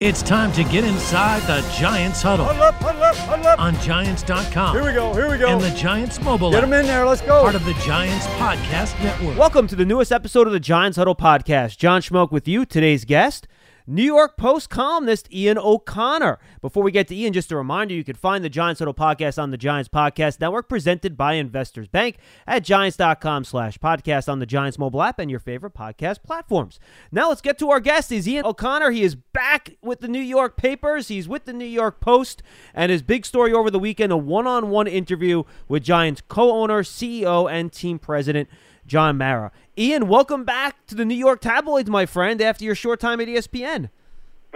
[0.00, 2.44] It's time to get inside the Giants huddle.
[2.44, 3.58] Huddle up, huddle up, huddle up.
[3.58, 4.76] On Giants.com.
[4.76, 5.48] Here we go, here we go.
[5.48, 7.42] And the Giants mobile Get them in there, let's go.
[7.42, 9.36] Part of the Giants Podcast Network.
[9.36, 11.78] Welcome to the newest episode of the Giants Huddle podcast.
[11.78, 12.64] John Schmeelk with you.
[12.64, 13.48] Today's guest,
[13.90, 16.38] New York Post columnist Ian O'Connor.
[16.60, 19.42] Before we get to Ian, just a reminder you can find the Giants Huddle podcast
[19.42, 24.46] on the Giants Podcast Network, presented by Investors Bank at giants.com slash podcast on the
[24.46, 26.78] Giants mobile app and your favorite podcast platforms.
[27.10, 28.10] Now let's get to our guest.
[28.10, 28.90] He's Ian O'Connor.
[28.90, 31.08] He is back with the New York papers.
[31.08, 32.42] He's with the New York Post,
[32.74, 37.72] and his big story over the weekend, a one-on-one interview with Giants co-owner, CEO, and
[37.72, 38.50] team president
[38.88, 39.52] John Mara.
[39.76, 43.28] Ian, welcome back to the New York tabloids, my friend, after your short time at
[43.28, 43.90] ESPN.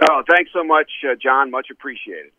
[0.01, 1.51] Oh, thanks so much, uh, John.
[1.51, 2.31] Much appreciated.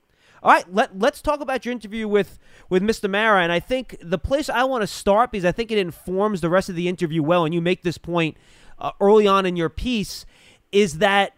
[0.42, 2.38] All right, let, let's talk about your interview with,
[2.68, 3.08] with Mr.
[3.08, 3.42] Mara.
[3.42, 6.50] And I think the place I want to start, because I think it informs the
[6.50, 8.36] rest of the interview well, and you make this point
[8.78, 10.26] uh, early on in your piece,
[10.70, 11.34] is that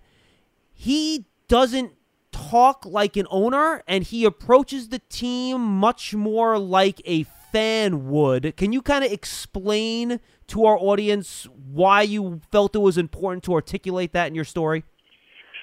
[0.73, 1.92] he doesn't
[2.33, 7.22] talk like an owner and he approaches the team much more like a
[7.57, 8.57] would.
[8.57, 13.55] Can you kind of explain to our audience why you felt it was important to
[13.55, 14.85] articulate that in your story?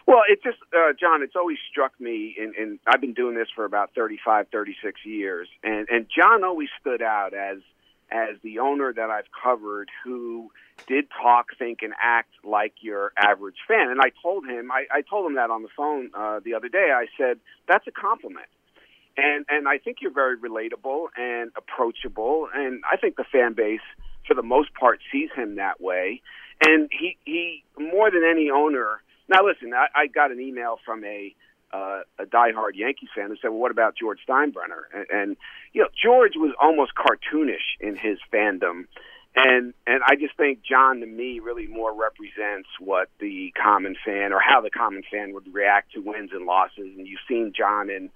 [0.06, 3.48] Well, it just, uh, John, it's always struck me, and, and I've been doing this
[3.56, 7.60] for about 35, 36 years, and, and John always stood out as
[8.12, 10.52] as the owner that I've covered who
[10.88, 13.90] did talk, think, and act like your average fan.
[13.90, 16.70] And I told him, I, I told him that on the phone uh, the other
[16.70, 16.92] day.
[16.94, 18.46] I said, that's a compliment.
[19.16, 23.86] And and I think you're very relatable and approachable, and I think the fan base,
[24.28, 26.22] for the most part, sees him that way.
[26.66, 29.02] And he he more than any owner.
[29.30, 31.36] Now listen, I, I got an email from a
[31.73, 35.38] uh, a diehard Yankees fan who said, "Well, what about George Steinbrenner?" And, and
[35.73, 38.86] you know, George was almost cartoonish in his fandom,
[39.36, 44.34] and and I just think John to me really more represents what the common fan
[44.34, 46.97] or how the common fan would react to wins and losses.
[46.97, 48.11] And you've seen John in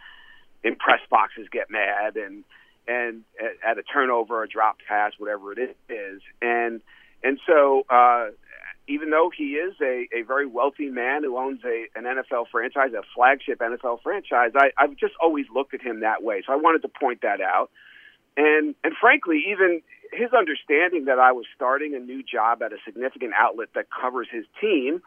[0.67, 2.43] in press boxes get mad and
[2.87, 3.23] and
[3.65, 6.81] at, a turnover, a drop pass, whatever it is, and
[7.23, 7.83] and so.
[7.89, 8.27] uh
[8.87, 12.91] even though he is a, a very wealthy man who owns a an NFL franchise,
[12.93, 16.41] a flagship NFL franchise, I, I've just always looked at him that way.
[16.47, 17.69] So I wanted to point that out.
[18.37, 19.81] And and frankly, even
[20.13, 24.27] his understanding that I was starting a new job at a significant outlet that covers
[24.31, 25.01] his team,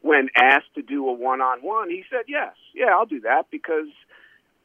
[0.00, 3.46] when asked to do a one on one, he said yes, yeah, I'll do that
[3.50, 3.86] because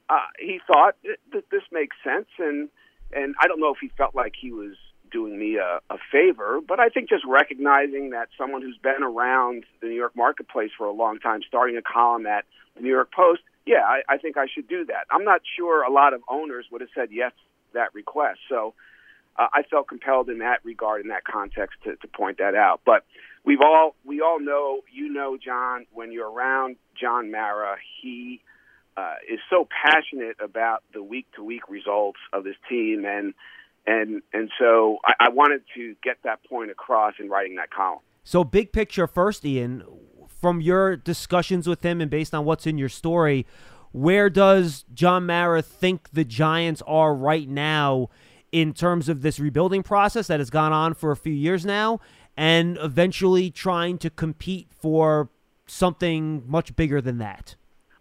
[0.09, 0.95] uh, he thought
[1.33, 2.69] that this makes sense, and
[3.13, 4.75] and I don't know if he felt like he was
[5.11, 9.63] doing me a, a favor, but I think just recognizing that someone who's been around
[9.81, 12.43] the New York marketplace for a long time, starting a column at
[12.75, 15.07] the New York Post, yeah, I, I think I should do that.
[15.09, 17.31] I'm not sure a lot of owners would have said yes
[17.71, 18.73] to that request, so
[19.37, 22.81] uh, I felt compelled in that regard, in that context, to, to point that out.
[22.85, 23.05] But
[23.45, 28.41] we've all we all know, you know, John, when you're around John Mara, he
[28.97, 33.33] uh, is so passionate about the week to week results of his team and
[33.85, 38.01] and and so I, I wanted to get that point across in writing that column.
[38.23, 39.83] So, big picture first, Ian,
[40.27, 43.45] from your discussions with him and based on what's in your story,
[43.91, 48.09] where does John Mara think the Giants are right now
[48.51, 51.99] in terms of this rebuilding process that has gone on for a few years now
[52.35, 55.29] and eventually trying to compete for
[55.65, 57.55] something much bigger than that?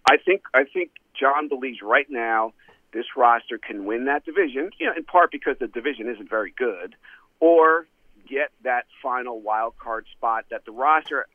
[0.09, 2.53] I think I think John believes right now
[2.93, 6.55] this roster can win that division, you know, in part because the division isn't very
[6.57, 6.95] good,
[7.41, 7.87] or
[8.29, 11.27] get that final wild card spot that the roster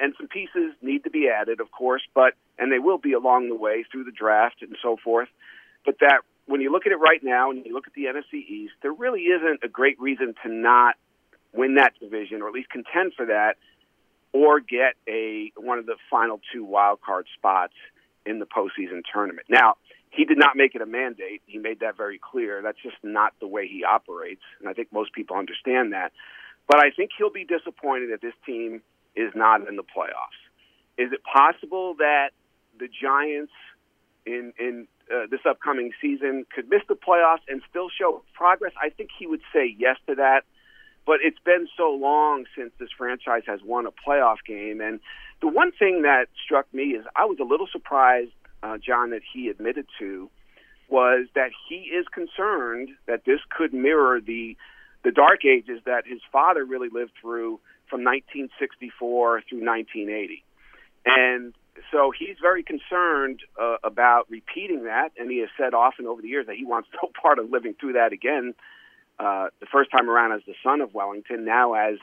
[0.00, 3.48] and some pieces need to be added, of course, but and they will be along
[3.48, 5.28] the way through the draft and so forth.
[5.84, 8.34] But that when you look at it right now and you look at the NFC
[8.46, 10.94] East, there really isn't a great reason to not
[11.52, 13.56] win that division or at least contend for that
[14.32, 17.74] or get a one of the final two wild card spots
[18.26, 19.46] in the postseason tournament.
[19.48, 19.76] Now,
[20.10, 21.42] he did not make it a mandate.
[21.46, 22.60] He made that very clear.
[22.62, 26.12] That's just not the way he operates, and I think most people understand that.
[26.68, 28.82] But I think he'll be disappointed that this team
[29.16, 30.40] is not in the playoffs.
[30.98, 32.30] Is it possible that
[32.78, 33.52] the Giants
[34.26, 38.72] in in uh, this upcoming season could miss the playoffs and still show progress?
[38.80, 40.42] I think he would say yes to that.
[41.04, 45.00] But it's been so long since this franchise has won a playoff game, and
[45.42, 48.30] the one thing that struck me is I was a little surprised
[48.62, 50.30] uh, John, that he admitted to
[50.88, 54.56] was that he is concerned that this could mirror the
[55.04, 57.58] the dark ages that his father really lived through
[57.90, 60.44] from 1964 through 1980,
[61.04, 61.52] and
[61.90, 66.28] so he's very concerned uh, about repeating that, and he has said often over the
[66.28, 68.54] years that he wants no part of living through that again.
[69.18, 71.98] Uh, the first time around as the son of Wellington, now as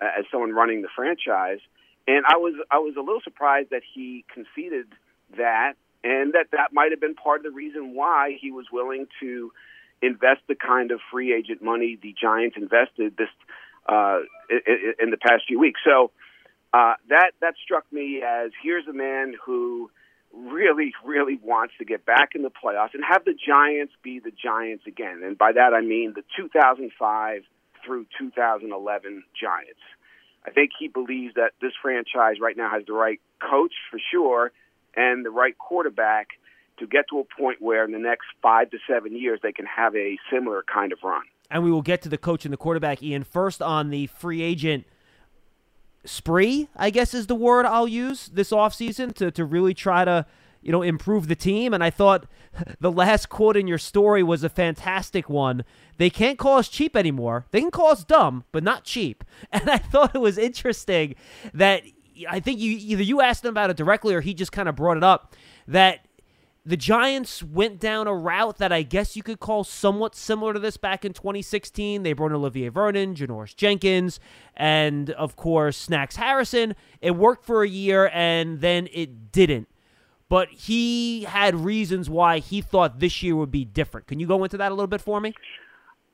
[0.00, 1.60] as someone running the franchise.
[2.16, 4.86] And I was I was a little surprised that he conceded
[5.36, 9.06] that, and that that might have been part of the reason why he was willing
[9.20, 9.52] to
[10.02, 13.28] invest the kind of free agent money the Giants invested this
[13.86, 14.20] uh,
[15.00, 15.80] in, the past few weeks.
[15.84, 16.10] So
[16.72, 19.90] uh, that that struck me as here's a man who
[20.32, 24.30] really, really wants to get back in the playoffs and have the Giants be the
[24.30, 25.22] Giants again.
[25.24, 27.42] And by that I mean the 2005
[27.84, 29.80] through 2011 Giants.
[30.46, 34.52] I think he believes that this franchise right now has the right coach for sure
[34.96, 36.28] and the right quarterback
[36.78, 39.66] to get to a point where in the next five to seven years they can
[39.66, 41.22] have a similar kind of run.
[41.50, 43.24] And we will get to the coach and the quarterback, Ian.
[43.24, 44.86] First on the free agent
[46.04, 50.24] spree, I guess is the word I'll use this offseason to, to really try to,
[50.62, 51.72] you know, improve the team.
[51.72, 52.26] And I thought
[52.80, 55.64] the last quote in your story was a fantastic one.
[55.98, 57.46] They can't call us cheap anymore.
[57.50, 59.24] They can call us dumb, but not cheap.
[59.52, 61.14] And I thought it was interesting
[61.52, 61.82] that
[62.28, 64.76] I think you either you asked him about it directly or he just kind of
[64.76, 65.34] brought it up
[65.66, 66.06] that
[66.64, 70.58] the Giants went down a route that I guess you could call somewhat similar to
[70.58, 72.02] this back in 2016.
[72.02, 74.20] They brought in Olivier Vernon, Janoris Jenkins,
[74.54, 76.74] and of course Snacks Harrison.
[77.00, 79.68] It worked for a year and then it didn't.
[80.30, 84.06] But he had reasons why he thought this year would be different.
[84.06, 85.34] Can you go into that a little bit for me?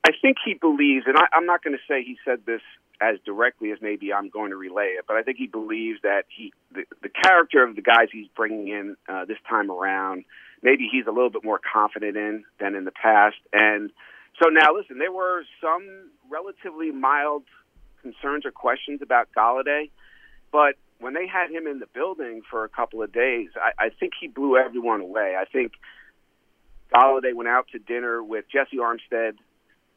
[0.03, 2.61] I think he believes, and I, I'm not going to say he said this
[2.99, 6.23] as directly as maybe I'm going to relay it, but I think he believes that
[6.35, 10.25] he the, the character of the guys he's bringing in uh, this time around,
[10.63, 13.37] maybe he's a little bit more confident in than in the past.
[13.53, 13.91] And
[14.41, 17.43] so now, listen, there were some relatively mild
[18.01, 19.91] concerns or questions about Golladay,
[20.51, 23.89] but when they had him in the building for a couple of days, I, I
[23.89, 25.35] think he blew everyone away.
[25.39, 25.73] I think
[26.93, 29.33] Golladay went out to dinner with Jessie Armstead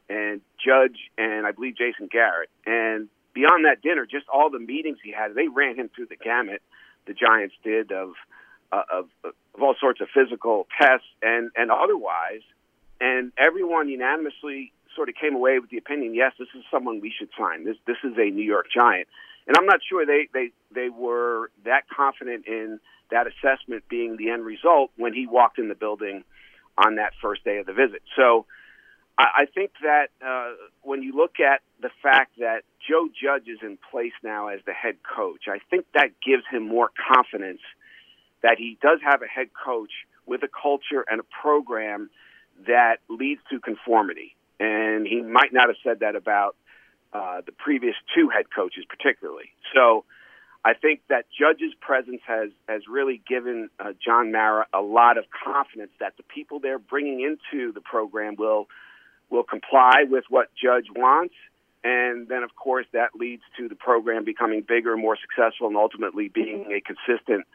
[0.08, 2.50] and Judge and I believe Jason Garrett.
[2.67, 6.17] And beyond that dinner, just all the meetings he had, they ran him through the
[6.17, 6.62] gamut.
[7.06, 8.12] The Giants did of
[8.73, 12.43] uh, of, of all sorts of physical tests and and otherwise,
[13.00, 17.12] and everyone unanimously sort of came away with the opinion, yes, this is someone we
[17.17, 17.64] should sign.
[17.64, 19.08] This this is a New York Giant,
[19.47, 22.81] and I'm not sure they they they were that confident in
[23.11, 26.25] that assessment being the end result when he walked in the building
[26.78, 28.02] on that first day of the visit.
[28.17, 28.46] So
[29.19, 33.78] I, think that uh, when you look at the fact that Joe Judge is in
[33.90, 37.61] place now as the head coach, I think that gives him more confidence
[38.43, 39.90] that he does have a head coach
[40.26, 42.08] with a culture and a program
[42.66, 44.37] that leads to conformity.
[44.58, 46.56] And he might not have said that about
[47.12, 49.52] uh, the previous two head coaches, particularly.
[49.75, 50.05] So
[50.65, 55.25] I think that Judge's presence has has really given uh, John Mara a lot of
[55.45, 58.67] confidence that the people they're bringing into the program will
[59.31, 61.35] will comply with what Judge wants.
[61.83, 66.29] And then, of course, that leads to the program becoming bigger, more successful, and ultimately
[66.29, 67.47] being a consistent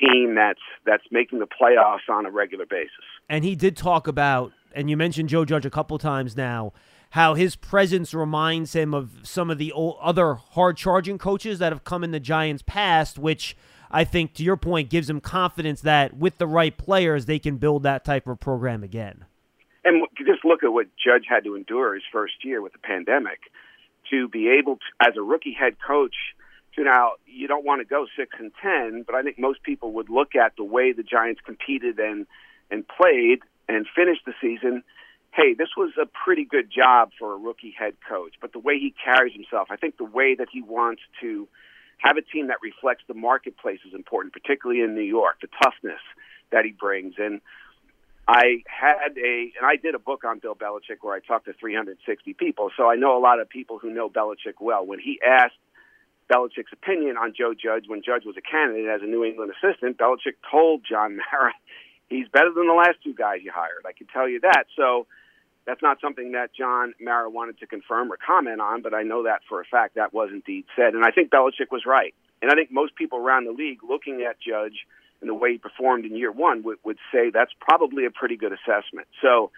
[0.00, 2.90] team that's that's making the playoffs on a regular basis.
[3.28, 6.72] And he did talk about, and you mentioned Joe Judge a couple times now,
[7.10, 11.82] how his presence reminds him of some of the other hard charging coaches that have
[11.82, 13.56] come in the Giants' past, which
[13.90, 17.56] I think, to your point, gives him confidence that with the right players, they can
[17.56, 19.24] build that type of program again.
[19.84, 23.38] And just look at what Judge had to endure his first year with the pandemic.
[24.10, 26.14] To be able to, as a rookie head coach,
[26.74, 29.92] to now you don't want to go six and ten, but I think most people
[29.92, 32.26] would look at the way the Giants competed and
[32.70, 34.82] and played and finished the season.
[35.32, 38.78] Hey, this was a pretty good job for a rookie head coach, but the way
[38.78, 41.46] he carries himself, I think the way that he wants to
[41.98, 46.00] have a team that reflects the marketplace is important, particularly in New York, the toughness
[46.50, 47.14] that he brings.
[47.18, 47.40] And
[48.28, 51.52] I had a, and I did a book on Bill Belichick where I talked to
[51.52, 52.70] 360 people.
[52.76, 54.84] So I know a lot of people who know Belichick well.
[54.84, 55.54] When he asked
[56.32, 59.96] Belichick's opinion on Joe Judge when Judge was a candidate as a New England assistant,
[59.96, 61.52] Belichick told John Mara,
[62.08, 63.84] he's better than the last two guys you hired.
[63.86, 64.64] I can tell you that.
[64.76, 65.06] So
[65.66, 69.24] that's not something that John Mara wanted to confirm or comment on, but I know
[69.24, 70.94] that for a fact that was indeed said.
[70.94, 72.14] And I think Belichick was right.
[72.42, 74.86] And I think most people around the league looking at Judge–
[75.20, 78.36] and the way he performed in year one would, would say that's probably a pretty
[78.36, 79.08] good assessment.
[79.22, 79.50] So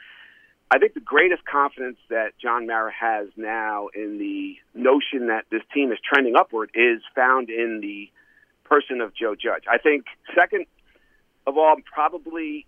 [0.71, 5.63] I think the greatest confidence that John Mara has now in the notion that this
[5.75, 8.11] team is trending upward is found in the
[8.65, 9.65] person of Joe Judge.
[9.69, 10.67] I think second
[11.49, 12.67] of all, probably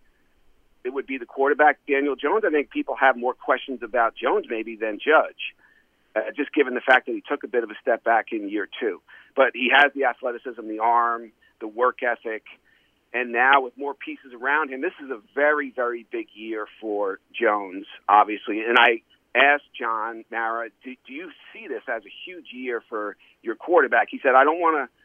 [0.84, 2.42] it would be the quarterback Daniel Jones.
[2.46, 5.54] I think people have more questions about Jones maybe than Judge,
[6.16, 8.48] uh, just given the fact that he took a bit of a step back in
[8.48, 9.02] year two.
[9.36, 12.44] But he has the athleticism, the arm, the work ethic.
[13.12, 17.18] And now with more pieces around him, this is a very, very big year for
[17.38, 18.60] Jones, obviously.
[18.60, 19.02] And I
[19.34, 24.08] asked John Mara, do, do you see this as a huge year for your quarterback?
[24.10, 24.99] He said, I don't want to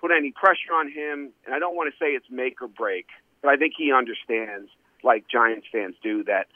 [0.00, 1.32] put any pressure on him.
[1.44, 3.06] And I don't want to say it's make or break,
[3.42, 4.70] but I think he understands,
[5.02, 6.46] like Giants fans do, that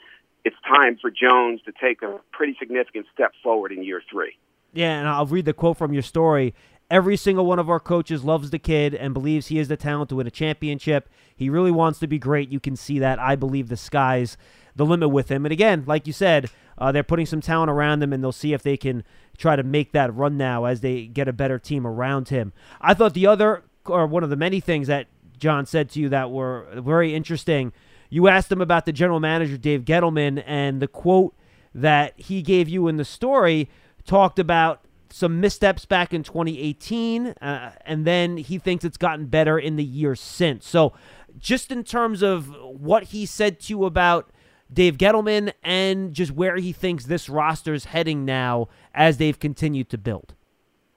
[0.43, 4.37] it's time for Jones to take a pretty significant step forward in year three.
[4.73, 6.53] Yeah, and I'll read the quote from your story.
[6.89, 10.09] Every single one of our coaches loves the kid and believes he has the talent
[10.09, 11.07] to win a championship.
[11.33, 12.49] He really wants to be great.
[12.49, 13.17] You can see that.
[13.17, 14.35] I believe the sky's
[14.75, 15.45] the limit with him.
[15.45, 18.53] And again, like you said, uh, they're putting some talent around him, and they'll see
[18.53, 19.03] if they can
[19.41, 22.53] try to make that run now as they get a better team around him.
[22.79, 25.07] I thought the other, or one of the many things that
[25.37, 27.73] John said to you that were very interesting.
[28.09, 31.35] You asked him about the general manager, Dave Gettleman, and the quote
[31.73, 33.69] that he gave you in the story
[34.05, 39.57] talked about some missteps back in 2018, uh, and then he thinks it's gotten better
[39.57, 40.67] in the year since.
[40.67, 40.93] So,
[41.37, 44.30] just in terms of what he said to you about
[44.73, 49.89] Dave Gettleman and just where he thinks this roster is heading now as they've continued
[49.89, 50.33] to build.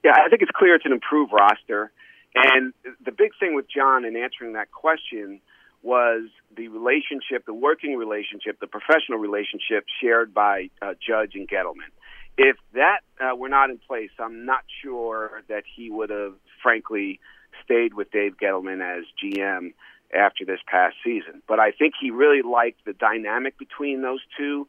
[0.03, 1.91] Yeah, I think it's clear it's an improved roster.
[2.35, 5.41] And the big thing with John in answering that question
[5.81, 6.23] was
[6.55, 11.93] the relationship, the working relationship, the professional relationship shared by uh, Judge and Gettleman.
[12.37, 17.19] If that uh, were not in place, I'm not sure that he would have, frankly,
[17.63, 19.73] stayed with Dave Gettleman as GM
[20.13, 21.41] after this past season.
[21.47, 24.67] But I think he really liked the dynamic between those two.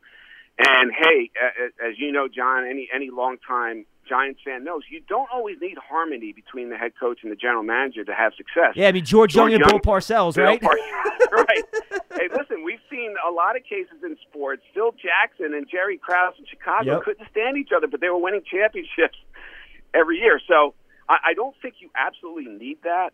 [0.58, 1.30] And hey,
[1.86, 6.32] as you know, John, any any longtime Giants fan knows you don't always need harmony
[6.32, 8.72] between the head coach and the general manager to have success.
[8.74, 10.60] Yeah, I mean George, George Young and Bill Parcells, Bill right?
[10.60, 11.64] Parcells, right.
[12.14, 14.62] hey, listen, we've seen a lot of cases in sports.
[14.72, 17.02] Phil Jackson and Jerry Krause in Chicago Yep.
[17.02, 19.18] couldn't stand each other, but they were winning championships
[19.94, 20.40] every year.
[20.48, 20.72] So
[21.06, 23.10] I, I don't think you absolutely need that.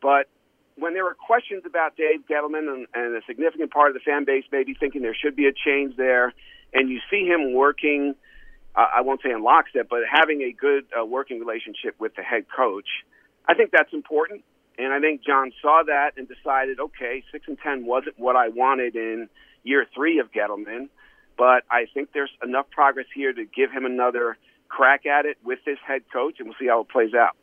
[0.00, 0.28] But
[0.76, 4.24] when there were questions about Dave Gettleman and, and a significant part of the fan
[4.24, 6.32] base maybe thinking there should be a change there,
[6.72, 8.14] and you see him working,
[8.74, 12.22] uh, I won't say in lockstep, but having a good uh, working relationship with the
[12.22, 12.88] head coach,
[13.46, 14.42] I think that's important.
[14.76, 18.48] And I think John saw that and decided, okay, six and ten wasn't what I
[18.48, 19.28] wanted in
[19.62, 20.88] year three of Gettleman,
[21.38, 24.36] but I think there's enough progress here to give him another
[24.68, 27.36] crack at it with this head coach, and we'll see how it plays out.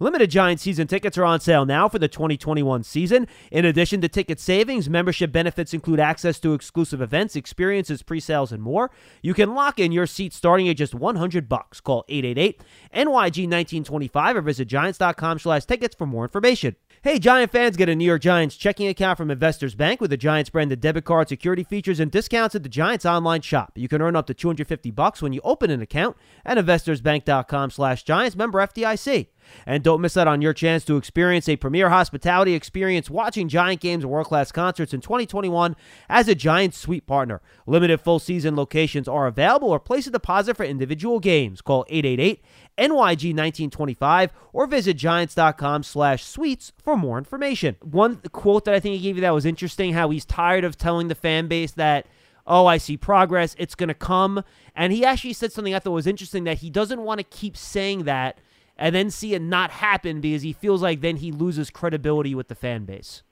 [0.00, 3.26] Limited Giants season tickets are on sale now for the 2021 season.
[3.50, 8.62] In addition to ticket savings, membership benefits include access to exclusive events, experiences, pre-sales, and
[8.62, 8.90] more.
[9.22, 11.80] You can lock in your seat starting at just 100 bucks.
[11.80, 16.76] Call 888-NYG-1925 or visit giants.com slash tickets for more information.
[17.02, 20.16] Hey, Giant fans, get a New York Giants checking account from Investors Bank with the
[20.16, 23.72] Giants branded debit card security features and discounts at the Giants online shop.
[23.74, 28.04] You can earn up to 250 bucks when you open an account at investorsbank.com slash
[28.04, 29.28] giants member FDIC.
[29.66, 33.80] And don't miss out on your chance to experience a premier hospitality experience watching Giant
[33.80, 35.76] games and world class concerts in 2021
[36.08, 37.40] as a Giant suite partner.
[37.66, 41.60] Limited full season locations are available or place a deposit for individual games.
[41.60, 42.42] Call 888
[42.78, 47.76] NYG 1925 or visit giants.com slash suites for more information.
[47.82, 50.76] One quote that I think he gave you that was interesting how he's tired of
[50.76, 52.06] telling the fan base that
[52.46, 54.42] oh, I see progress, it's going to come.
[54.74, 57.56] And he actually said something I thought was interesting that he doesn't want to keep
[57.56, 58.38] saying that
[58.76, 62.48] and then see it not happen because he feels like then he loses credibility with
[62.48, 63.22] the fan base.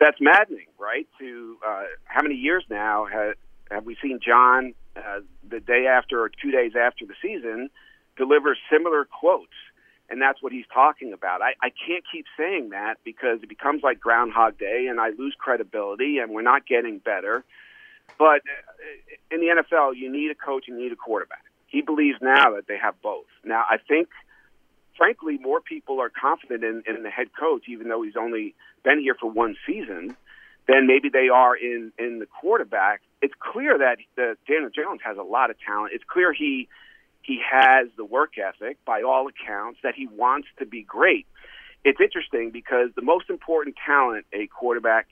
[0.00, 1.06] That's maddening, right?
[1.18, 3.34] To uh, how many years now have,
[3.70, 7.70] have we seen John uh, the day after or two days after the season
[8.16, 9.52] deliver similar quotes?
[10.10, 11.40] And that's what he's talking about.
[11.40, 15.34] I, I can't keep saying that because it becomes like Groundhog Day and I lose
[15.38, 17.42] credibility and we're not getting better.
[18.18, 21.44] But uh, in the NFL, you need a coach and you need a quarterback.
[21.66, 23.26] He believes now that they have both.
[23.44, 24.08] Now, I think
[24.96, 29.00] frankly, more people are confident in, in the head coach, even though he's only been
[29.00, 30.16] here for one season,
[30.66, 33.02] than maybe they are in, in the quarterback.
[33.20, 35.92] It's clear that the, Daniel Jones has a lot of talent.
[35.94, 36.68] It's clear he
[37.22, 41.26] he has the work ethic, by all accounts, that he wants to be great.
[41.82, 45.06] It's interesting because the most important talent a quarterback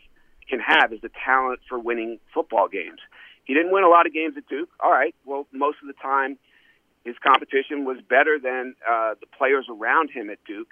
[0.47, 3.01] can have is the talent for winning football games.
[3.45, 4.69] He didn't win a lot of games at Duke.
[4.79, 6.37] All right, well, most of the time
[7.05, 10.71] his competition was better than uh, the players around him at Duke.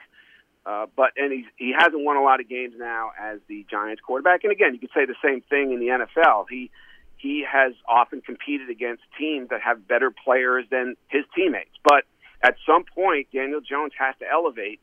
[0.64, 4.02] Uh, but and he's, he hasn't won a lot of games now as the Giants
[4.04, 4.44] quarterback.
[4.44, 6.46] And again, you could say the same thing in the NFL.
[6.50, 6.70] He
[7.16, 11.76] he has often competed against teams that have better players than his teammates.
[11.84, 12.04] But
[12.42, 14.80] at some point, Daniel Jones has to elevate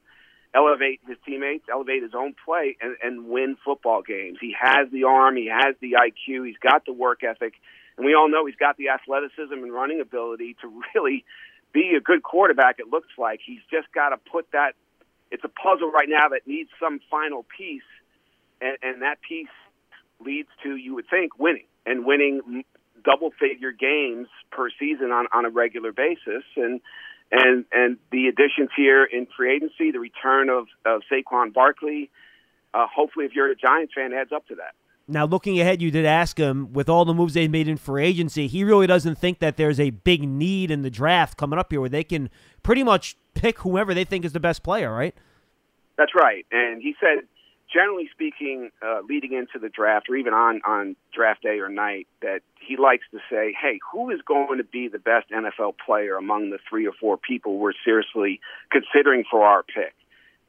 [0.55, 4.37] elevate his teammates, elevate his own play, and, and win football games.
[4.41, 7.53] He has the arm, he has the IQ, he's got the work ethic,
[7.97, 11.25] and we all know he's got the athleticism and running ability to really
[11.73, 12.79] be a good quarterback.
[12.79, 14.73] It looks like he's just got to put that.
[15.31, 17.81] It's a puzzle right now that needs some final piece,
[18.61, 19.47] and, and that piece
[20.23, 22.63] leads to you would think winning and winning
[23.03, 26.81] double figure games per season on on a regular basis and
[27.31, 32.09] and and the additions here in free agency, the return of of Saquon Barkley.
[32.73, 34.75] Uh, hopefully, if you're a Giants fan, adds up to that.
[35.09, 38.05] Now, looking ahead, you did ask him with all the moves they've made in free
[38.05, 41.71] agency, he really doesn't think that there's a big need in the draft coming up
[41.71, 42.29] here where they can
[42.61, 45.15] pretty much pick whoever they think is the best player, right?
[45.97, 46.45] That's right.
[46.51, 47.25] And he said,
[47.73, 52.07] generally speaking, uh, leading into the draft or even on, on draft day or night,
[52.21, 56.17] that he likes to say, hey, who is going to be the best NFL player
[56.17, 59.93] among the three or four people we're seriously considering for our pick?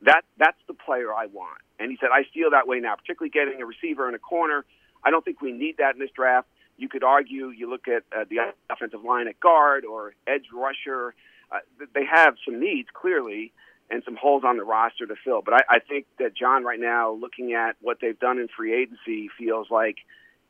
[0.02, 1.60] That That's the player I want.
[1.78, 4.64] And he said, I feel that way now, particularly getting a receiver in a corner.
[5.04, 6.48] I don't think we need that in this draft.
[6.76, 11.14] You could argue, you look at uh, the offensive line at guard or edge rusher.
[11.50, 11.58] Uh,
[11.94, 13.52] they have some needs, clearly,
[13.90, 15.42] and some holes on the roster to fill.
[15.42, 18.74] But I, I think that John, right now, looking at what they've done in free
[18.74, 19.96] agency, feels like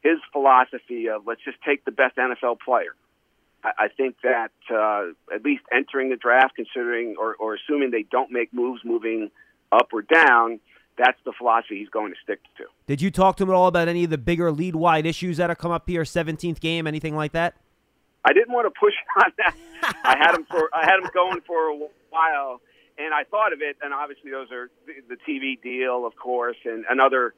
[0.02, 2.95] his philosophy of let's just take the best NFL player.
[3.78, 8.30] I, think that uh, at least entering the draft, considering or, or assuming they don't
[8.30, 9.30] make moves moving
[9.72, 10.60] up or down,
[10.96, 12.64] that's the philosophy he's going to stick to.
[12.87, 15.37] Did you talk to him at all about any of the bigger lead wide issues
[15.37, 17.54] that have come up here, 17th game, anything like that?
[18.25, 18.94] I didn't want to push
[19.25, 19.54] on that.
[20.04, 21.76] I had him for I had him going for a
[22.10, 22.60] while,
[22.98, 23.76] and I thought of it.
[23.82, 27.34] And obviously, those are the, the TV deal, of course, and another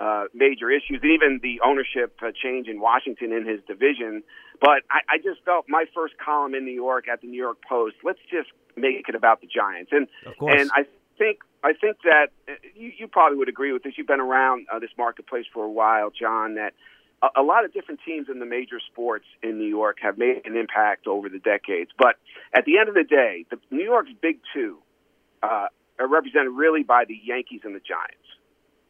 [0.00, 4.22] uh, major issues, and even the ownership uh, change in Washington in his division.
[4.60, 7.58] But I, I just felt my first column in New York at the New York
[7.68, 7.96] Post.
[8.02, 10.08] Let's just make it about the Giants, and
[10.40, 10.84] and I
[11.18, 13.94] think I think that uh, you, you probably would agree with this.
[13.96, 16.56] You've been around uh, this marketplace for a while, John.
[16.56, 16.74] That
[17.22, 20.42] a, a lot of different teams in the major sports in New York have made
[20.44, 21.90] an impact over the decades.
[21.96, 22.16] But
[22.54, 24.78] at the end of the day, the New York's big two
[25.42, 28.23] uh, are represented really by the Yankees and the Giants.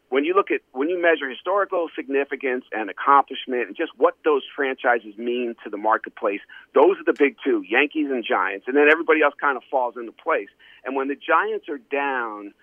[0.09, 4.43] When you look at when you measure historical significance and accomplishment and just what those
[4.55, 6.41] franchises mean to the marketplace,
[6.73, 9.95] those are the big two, Yankees and Giants, and then everybody else kind of falls
[9.97, 10.49] into place.
[10.85, 12.53] And when the Giants are down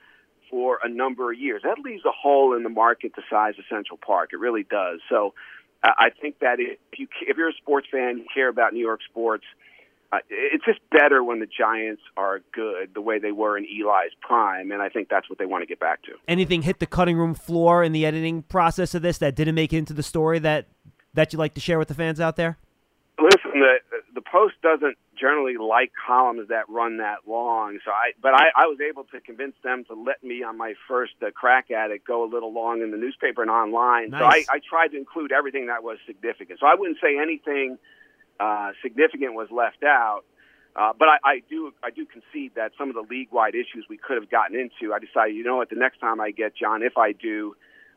[0.52, 1.62] for a number of years.
[1.64, 4.30] That leaves a hole in the market the size of Central Park.
[4.34, 5.00] It really does.
[5.08, 5.32] So
[5.82, 8.80] uh, I think that if you if you're a sports fan, you care about New
[8.84, 9.44] York sports.
[10.12, 14.12] Uh, it's just better when the Giants are good, the way they were in Eli's
[14.20, 16.12] prime, and I think that's what they want to get back to.
[16.28, 19.72] Anything hit the cutting room floor in the editing process of this that didn't make
[19.72, 20.66] it into the story that
[21.14, 22.58] that you'd like to share with the fans out there?
[23.18, 23.76] Listen, the
[24.14, 27.78] the Post doesn't generally like columns that run that long.
[27.84, 30.74] So I, but I, I was able to convince them to let me on my
[30.88, 34.10] first uh, crack at it go a little long in the newspaper and online.
[34.10, 34.20] Nice.
[34.20, 36.60] So I, I tried to include everything that was significant.
[36.60, 37.78] So I wouldn't say anything
[38.40, 40.22] uh, significant was left out.
[40.74, 43.84] Uh, but I, I do I do concede that some of the league wide issues
[43.90, 44.94] we could have gotten into.
[44.94, 47.54] I decided, you know what, the next time I get John, if I do,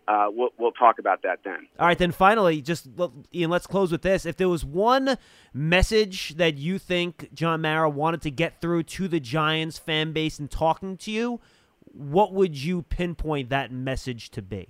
[0.09, 1.67] uh, we'll, we'll talk about that then.
[1.79, 2.87] All right, then finally, just
[3.33, 4.25] Ian, let's close with this.
[4.25, 5.17] If there was one
[5.53, 10.37] message that you think John Mara wanted to get through to the Giants fan base
[10.37, 11.39] in talking to you,
[11.93, 14.67] what would you pinpoint that message to be?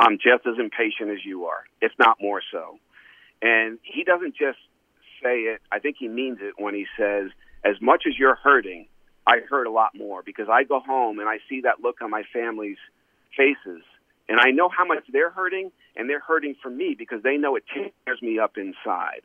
[0.00, 2.78] I'm just as impatient as you are, if not more so.
[3.42, 4.58] And he doesn't just
[5.22, 7.30] say it, I think he means it when he says,
[7.64, 8.86] as much as you're hurting,
[9.26, 12.10] I hurt a lot more because I go home and I see that look on
[12.10, 12.78] my family's
[13.36, 13.82] faces
[14.30, 17.56] and I know how much they're hurting, and they're hurting for me because they know
[17.56, 19.22] it tears me up inside.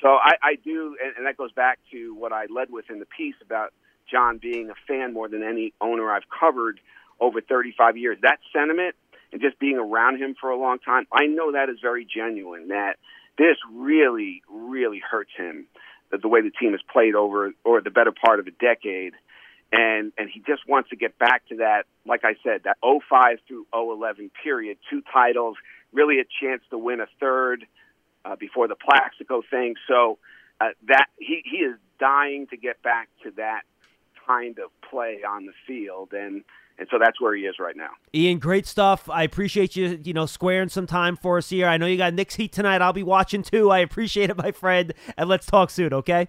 [0.00, 2.98] So I, I do, and, and that goes back to what I led with in
[2.98, 3.74] the piece about
[4.10, 6.80] John being a fan more than any owner I've covered
[7.20, 8.16] over 35 years.
[8.22, 8.96] That sentiment
[9.32, 12.68] and just being around him for a long time, I know that is very genuine.
[12.68, 12.94] That
[13.38, 15.66] this really, really hurts him.
[16.10, 19.12] The, way the team has played over, or the better part of a decade,
[19.72, 23.38] and and he just wants to get back to that like I said that 05
[23.46, 25.56] through 011 period two titles
[25.92, 27.66] really a chance to win a third
[28.24, 30.18] uh, before the Plaxico thing so
[30.60, 33.62] uh, that he he is dying to get back to that
[34.26, 36.44] kind of play on the field and
[36.78, 37.90] and so that's where he is right now.
[38.14, 39.08] Ian, great stuff.
[39.10, 41.66] I appreciate you, you know, squaring some time for us here.
[41.66, 42.80] I know you got Knicks Heat tonight.
[42.80, 43.70] I'll be watching too.
[43.70, 44.94] I appreciate it, my friend.
[45.16, 46.28] And let's talk soon, okay?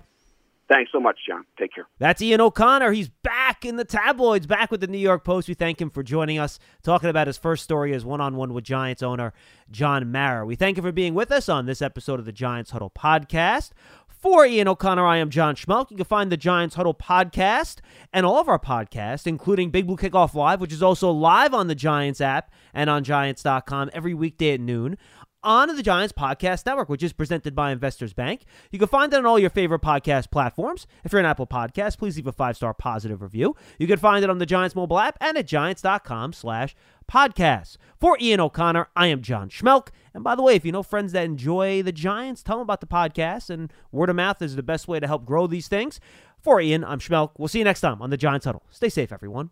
[0.70, 1.46] Thanks so much, John.
[1.58, 1.88] Take care.
[1.98, 2.92] That's Ian O'Connor.
[2.92, 5.48] He's back in the tabloids, back with the New York Post.
[5.48, 8.54] We thank him for joining us, talking about his first story as one on one
[8.54, 9.34] with Giants owner
[9.72, 10.46] John Mara.
[10.46, 13.72] We thank him for being with us on this episode of the Giants Huddle podcast.
[14.20, 15.92] For Ian O'Connor, I am John Schmeelk.
[15.92, 17.78] You can find the Giants Huddle podcast
[18.12, 21.68] and all of our podcasts, including Big Blue Kickoff Live, which is also live on
[21.68, 24.98] the Giants app and on Giants.com every weekday at noon
[25.44, 28.46] on the Giants Podcast Network, which is presented by Investors Bank.
[28.72, 30.88] You can find it on all your favorite podcast platforms.
[31.04, 33.56] If you're an Apple Podcast, please leave a five-star positive review.
[33.78, 36.76] You can find it on the Giants mobile app and at giants.com slash
[37.10, 37.78] podcasts.
[38.00, 39.90] For Ian O'Connor, I am John Schmeelk.
[40.14, 42.82] And by the way, if you know friends that enjoy the Giants, tell them about
[42.82, 43.50] the podcast.
[43.50, 46.00] And word of mouth is the best way to help grow these things.
[46.40, 47.32] For Ian, I'm Schmeelk.
[47.38, 48.64] We'll see you next time on the Giants Huddle.
[48.70, 49.50] Stay safe, everyone.